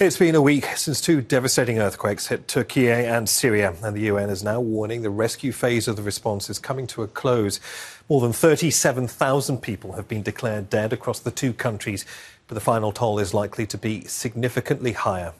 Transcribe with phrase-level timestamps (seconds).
[0.00, 4.30] It's been a week since two devastating earthquakes hit Turkey and Syria, and the UN
[4.30, 7.58] is now warning the rescue phase of the response is coming to a close.
[8.08, 12.06] More than 37,000 people have been declared dead across the two countries,
[12.46, 15.32] but the final toll is likely to be significantly higher.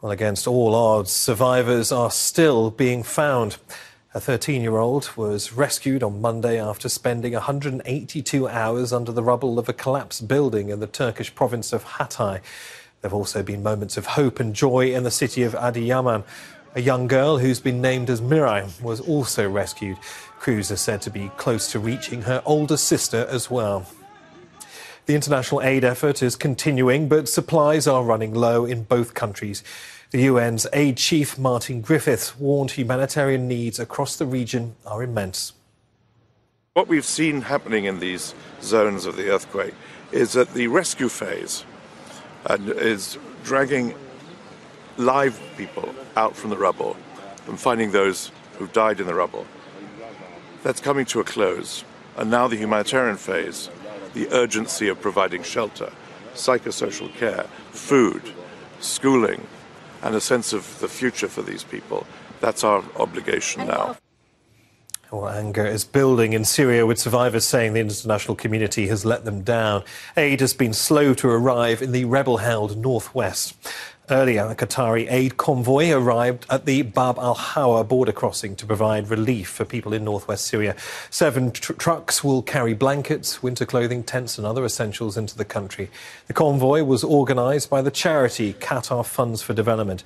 [0.00, 3.56] Well, against all odds, survivors are still being found.
[4.14, 9.58] A 13 year old was rescued on Monday after spending 182 hours under the rubble
[9.58, 12.42] of a collapsed building in the Turkish province of Hatay.
[13.00, 16.22] There have also been moments of hope and joy in the city of Adiyaman.
[16.74, 19.96] A young girl who's been named as Mirai was also rescued.
[20.38, 23.86] Crews are said to be close to reaching her older sister as well.
[25.06, 29.64] The international aid effort is continuing, but supplies are running low in both countries.
[30.10, 35.54] The UN's aid chief, Martin Griffiths, warned humanitarian needs across the region are immense.
[36.74, 39.74] What we've seen happening in these zones of the earthquake
[40.12, 41.64] is that the rescue phase
[42.46, 43.94] and is dragging
[44.96, 46.96] live people out from the rubble
[47.46, 49.46] and finding those who've died in the rubble.
[50.62, 51.84] That's coming to a close.
[52.16, 53.70] And now the humanitarian phase,
[54.14, 55.90] the urgency of providing shelter,
[56.34, 58.22] psychosocial care, food,
[58.80, 59.46] schooling,
[60.02, 62.06] and a sense of the future for these people.
[62.40, 63.96] That's our obligation now.
[65.10, 69.42] Well, anger is building in Syria, with survivors saying the international community has let them
[69.42, 69.82] down.
[70.16, 73.56] Aid has been slow to arrive in the rebel held northwest.
[74.10, 79.08] Earlier, a Qatari aid convoy arrived at the Bab al Hawa border crossing to provide
[79.08, 80.74] relief for people in northwest Syria.
[81.10, 85.90] Seven tr- trucks will carry blankets, winter clothing, tents, and other essentials into the country.
[86.26, 90.02] The convoy was organised by the charity Qatar Funds for Development.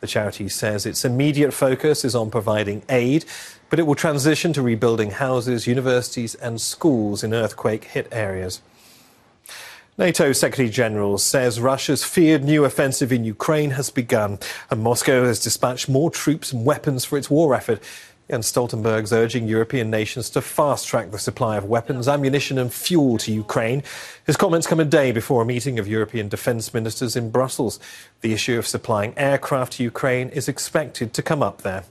[0.00, 3.24] The charity says its immediate focus is on providing aid,
[3.70, 8.60] but it will transition to rebuilding houses, universities, and schools in earthquake hit areas.
[9.98, 14.38] NATO Secretary General says Russia's feared new offensive in Ukraine has begun,
[14.70, 17.82] and Moscow has dispatched more troops and weapons for its war effort.
[18.30, 23.18] Jens Stoltenberg's urging European nations to fast track the supply of weapons, ammunition, and fuel
[23.18, 23.82] to Ukraine.
[24.24, 27.80] His comments come a day before a meeting of European defence ministers in Brussels.
[28.20, 31.82] The issue of supplying aircraft to Ukraine is expected to come up there.